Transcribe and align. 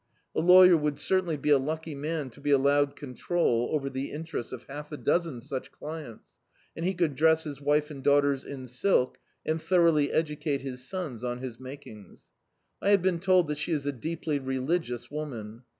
A 0.35 0.39
lawyer 0.41 0.75
would 0.75 0.97
certainly 0.97 1.37
be 1.37 1.51
a 1.51 1.59
lucky 1.59 1.93
man 1.93 2.31
to 2.31 2.41
be 2.41 2.49
allowed 2.49 2.95
ccmtrol 2.95 3.69
over 3.71 3.87
the 3.87 4.09
interests 4.11 4.51
of 4.51 4.63
half 4.63 4.91
a 4.91 4.97
dozen 4.97 5.41
such 5.41 5.71
clients, 5.71 6.37
and 6.75 6.83
he 6.83 6.95
could 6.95 7.15
dress 7.15 7.43
his 7.43 7.61
wife 7.61 7.91
and 7.91 8.03
daughters 8.03 8.43
in 8.43 8.67
silk, 8.67 9.19
and 9.45 9.61
thoroughly 9.61 10.11
educate 10.11 10.61
his 10.61 10.83
sons 10.83 11.23
on 11.23 11.37
his 11.37 11.59
makings. 11.59 12.31
I 12.81 12.89
have 12.89 13.03
been 13.03 13.19
told 13.19 13.47
that 13.49 13.59
she 13.59 13.73
is 13.73 13.85
a 13.85 13.91
deeply 13.91 14.39
religious 14.39 15.11
woman. 15.11 15.65